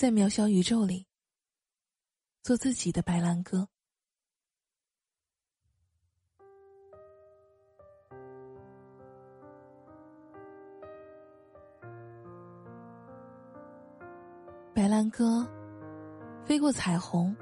[0.00, 1.06] 在渺小宇宙里，
[2.42, 3.68] 做自己的白兰鸽。
[14.72, 15.46] 白兰鸽
[16.46, 17.36] 飞过彩虹，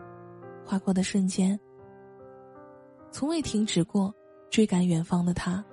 [0.67, 1.57] 划过的瞬间，
[3.13, 4.13] 从未停止过
[4.51, 5.65] 追赶远方的他。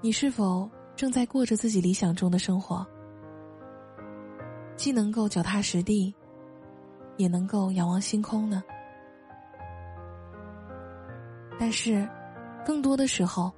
[0.00, 2.82] 你是否正在过着自己理想中的生活？
[4.76, 6.14] 既能够脚踏实地，
[7.16, 8.62] 也能够仰望星空呢？
[11.58, 12.06] 但是，
[12.64, 13.50] 更多的时候，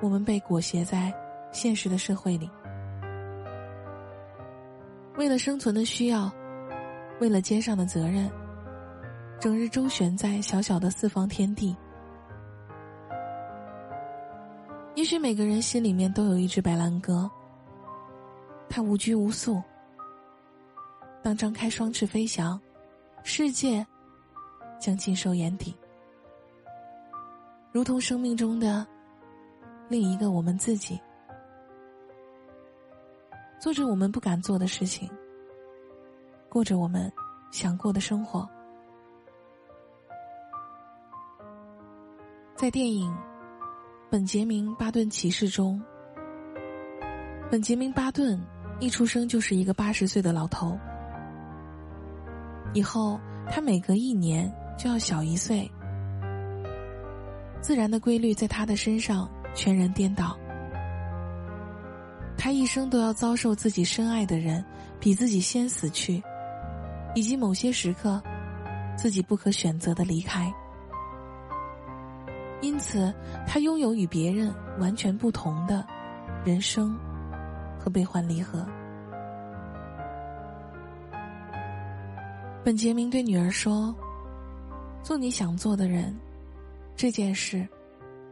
[0.00, 1.12] 我们被裹挟在
[1.52, 2.48] 现实的社会里，
[5.16, 6.30] 为了生存的需要，
[7.20, 8.30] 为了肩上的责任，
[9.40, 11.76] 整日周旋在小小的四方天地。
[14.94, 17.28] 也许每个人心里面都有一只白兰鸽，
[18.68, 19.60] 它无拘无束。
[21.22, 22.60] 当张开双翅飞翔，
[23.22, 23.86] 世界
[24.80, 25.76] 将尽收眼底，
[27.72, 28.86] 如同生命中的
[29.88, 31.00] 另一个我们自己，
[33.60, 35.10] 做着我们不敢做的事情，
[36.48, 37.12] 过着我们
[37.50, 38.48] 想过的生活，
[42.56, 43.14] 在电影。
[44.12, 45.80] 本杰明·巴顿骑士中，
[47.48, 48.44] 本杰明·巴顿
[48.80, 50.76] 一出生就是一个八十岁的老头。
[52.72, 53.18] 以后
[53.50, 55.70] 他每隔一年就要小一岁，
[57.60, 60.36] 自然的规律在他的身上全然颠倒。
[62.36, 64.64] 他一生都要遭受自己深爱的人
[64.98, 66.22] 比自己先死去，
[67.14, 68.22] 以及某些时刻
[68.96, 70.50] 自己不可选择的离开。
[72.62, 73.12] 因此，
[73.46, 75.86] 他拥有与别人完全不同的
[76.44, 76.96] 人生
[77.78, 78.66] 和悲欢离合。
[82.62, 83.94] 本杰明对女儿说
[85.02, 86.14] ：“做你想做的人，
[86.94, 87.66] 这件事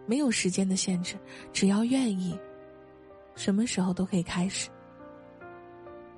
[0.07, 1.17] 没有时间的限制，
[1.53, 2.39] 只要愿意，
[3.35, 4.69] 什么时候都可以开始。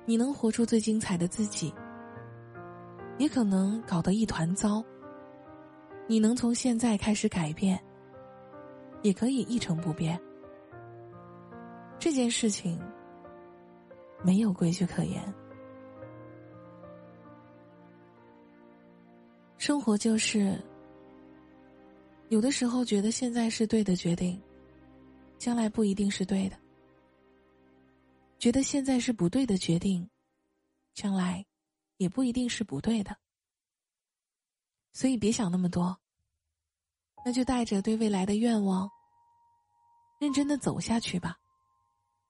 [0.05, 1.73] 你能活出最精彩的自己，
[3.17, 4.83] 也可能搞得一团糟。
[6.07, 7.79] 你能从现在开始改变。”
[9.03, 10.21] 也可以一成不变。
[11.97, 12.79] 这件事情
[14.23, 15.33] 没有规矩可言。
[19.61, 20.59] 生活就是，
[22.29, 24.41] 有的时候觉得现在是对的决定，
[25.37, 26.57] 将来不一定是对的；
[28.39, 30.09] 觉得现在是不对的决定，
[30.95, 31.45] 将来
[31.97, 33.15] 也不一定是不对的。
[34.93, 35.95] 所以别想那么多。
[37.23, 38.89] 那就带着对未来的愿望，
[40.19, 41.37] 认真的走下去吧。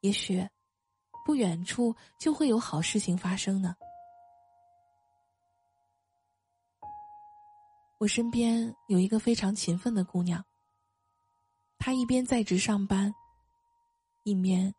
[0.02, 0.46] 也许，
[1.25, 3.74] 不远处就会有好事情发生呢。
[8.01, 10.44] 我身边有一个非常勤奋的姑娘，
[11.78, 13.13] 她一边在职上班，
[14.23, 14.73] 一边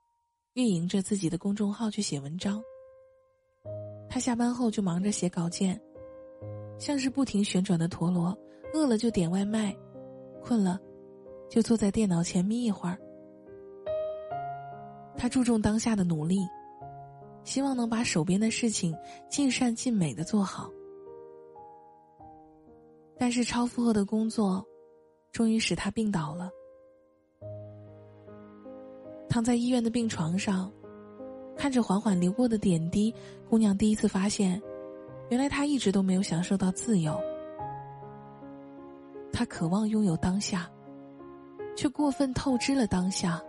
[0.55, 2.61] 运营着自己的公众号去写文章。
[4.09, 5.81] 她下班后就忙着写稿件，
[6.81, 8.37] 像是不停旋转的陀螺，
[8.75, 9.73] 饿了就点外卖。
[10.43, 10.77] 困了，
[11.49, 12.99] 就坐在电脑前眯一会儿。
[15.17, 16.41] 她注重当下的努力，
[17.45, 18.93] 希望能把手边的事情
[19.31, 20.69] 尽善尽美的做好。
[23.23, 24.67] 但是超负荷的工作，
[25.31, 26.51] 终于使他病倒了。
[29.29, 30.69] 躺在医院的病床上，
[31.57, 33.15] 看着缓缓流过的点滴，
[33.49, 34.61] 姑娘第一次发现，
[35.31, 37.17] 原来她一直都没有享受到自由。
[39.33, 40.69] 他渴望拥有当下，
[41.77, 43.41] 却过分透支了当下。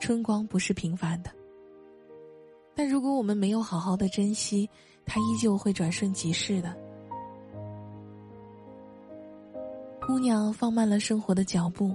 [0.00, 1.30] 春光不是平凡的，
[2.74, 4.68] 但如果我们没有好好的珍惜，
[5.06, 6.76] 它依旧会转瞬即逝的。
[10.04, 11.94] 姑娘放慢了生活的脚步，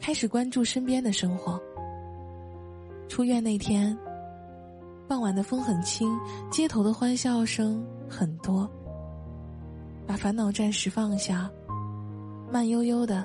[0.00, 1.60] 开始关注身边的生活。
[3.08, 3.96] 出院那天，
[5.06, 6.18] 傍晚的风很轻，
[6.50, 8.68] 街头的欢笑声很多。
[10.08, 11.48] 把烦恼暂时放下，
[12.50, 13.24] 慢悠悠的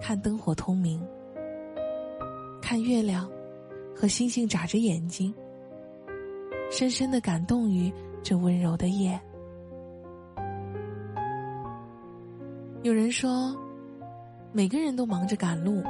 [0.00, 1.04] 看灯火通明，
[2.62, 3.28] 看月亮
[3.92, 5.34] 和星星眨着眼睛，
[6.70, 7.92] 深深的感动于
[8.22, 9.20] 这温柔的夜。
[12.82, 13.54] 有人说，
[14.52, 15.82] 每个人都忙着赶路，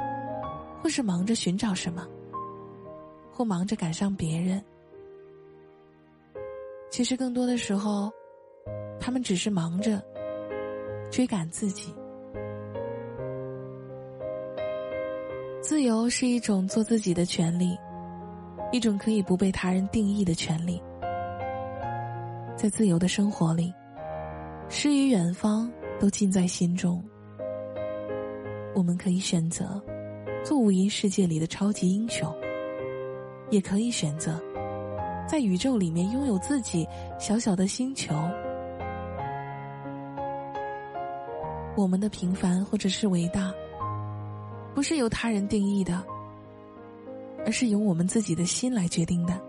[0.81, 2.07] 或是忙着寻找什么，
[3.31, 4.63] 或忙着赶上别人。
[6.89, 8.11] 其实更多的时候。
[9.01, 10.03] 他们只是忙着
[11.09, 11.95] 追赶自己。
[15.61, 17.77] 自由是一种做自己的权利，
[18.73, 20.83] 一种可以不被他人定义的权利。
[22.57, 23.73] 在自由的生活里，
[24.67, 27.03] 诗与远方都尽在心中。
[28.73, 29.81] 我们可以选择
[30.43, 32.33] 做无垠世界里的超级英雄，
[33.49, 34.41] 也可以选择
[35.27, 36.87] 在宇宙里面拥有自己
[37.19, 38.15] 小小的星球。
[41.75, 43.53] 我们的平凡或者是伟大，
[44.73, 46.03] 不是由他人定义的，
[47.45, 49.39] 而是由我们自己的心来决定的。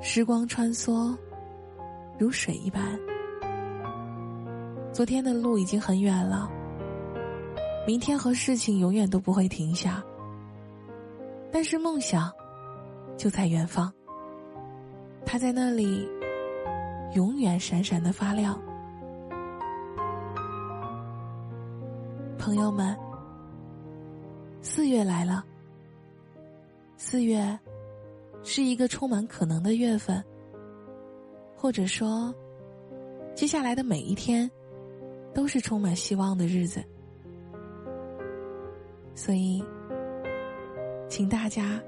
[0.00, 1.16] 时光穿梭，
[2.18, 2.98] 如水一般。
[4.92, 6.48] 昨天的路已经很远了，
[7.86, 10.02] 明天和事情永远都不会停下。
[11.52, 12.32] 但是梦想
[13.16, 13.92] 就在远方，
[15.24, 16.08] 它在那里，
[17.14, 18.60] 永远闪闪的发亮。
[22.38, 22.96] 朋友们，
[24.60, 25.44] 四月来了。
[26.96, 27.58] 四月
[28.42, 30.24] 是一个充满可能的月份，
[31.64, 32.30] 或者说，
[33.34, 34.50] 接下来的每一天
[35.32, 36.84] 都是充满希望的日子。
[39.14, 39.64] 所以，
[41.08, 41.82] 请大家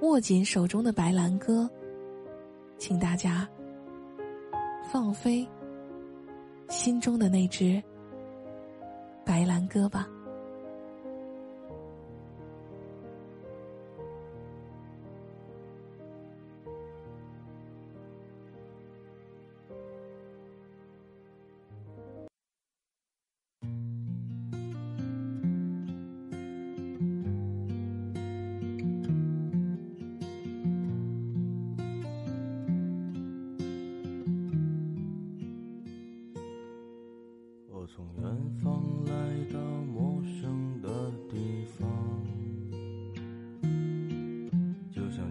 [0.00, 1.70] 握紧手中的白兰鸽，
[2.76, 3.48] 请大家
[4.90, 5.46] 放飞
[6.68, 7.80] 心中的那只。
[9.24, 10.08] 白兰鸽吧。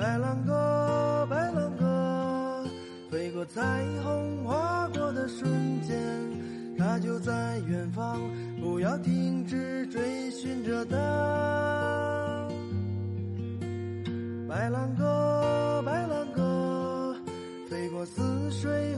[0.00, 2.64] 白兰鸽，白兰鸽，
[3.10, 3.60] 飞过彩
[4.04, 5.98] 虹，划过的瞬间，
[6.78, 8.20] 它就在远方，
[8.60, 12.46] 不要停止追寻着它。
[14.48, 17.16] 白兰鸽，白兰鸽，
[17.68, 18.22] 飞过似
[18.52, 18.96] 水。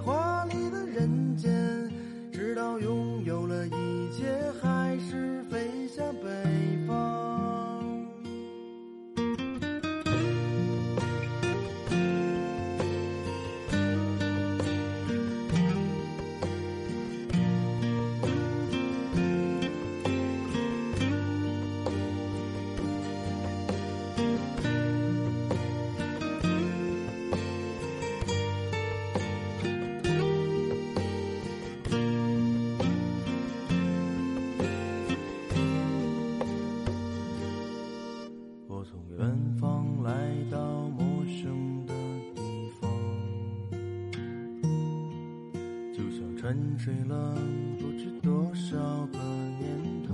[46.50, 47.36] 沉睡了
[47.78, 48.76] 不知多少
[49.12, 49.18] 个
[49.60, 50.12] 年头，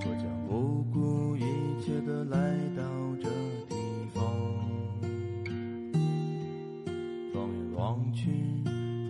[0.00, 1.42] 我将不顾一
[1.78, 2.82] 切的来到
[3.20, 3.28] 这
[3.68, 3.76] 地
[4.14, 4.24] 方，
[7.34, 8.30] 放眼望去，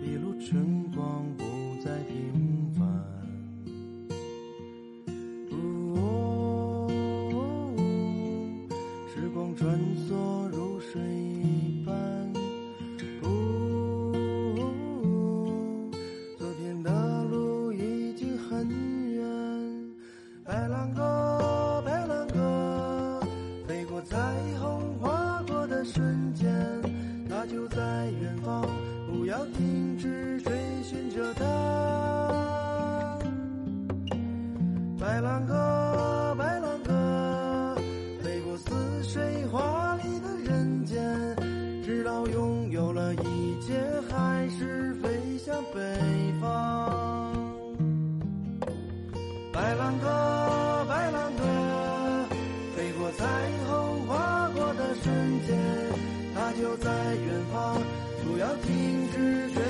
[0.03, 1.43] 一路春光不
[1.81, 2.48] 再停
[43.13, 43.73] 一切，
[44.09, 45.79] 还是飞向北
[46.41, 47.33] 方。
[49.51, 51.43] 白兰鸽，白兰鸽，
[52.75, 53.25] 飞过彩
[53.67, 55.57] 虹划过的瞬间，
[56.33, 57.81] 它就在远方，
[58.23, 59.68] 不要停止。